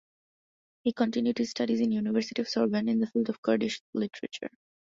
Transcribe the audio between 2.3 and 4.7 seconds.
of Sorbonne in the field of Kurdish literature.